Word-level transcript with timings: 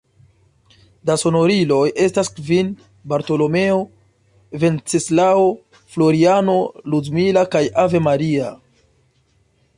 Da 1.09 1.15
sonoriloj 1.23 1.83
estas 2.05 2.31
kvin: 2.39 2.71
Bartolomeo, 3.13 3.77
Venceslao, 4.65 5.45
Floriano, 5.97 6.57
Ludmila 6.95 7.47
kaj 7.57 7.65
Ave 7.85 8.03
Maria. 8.09 8.51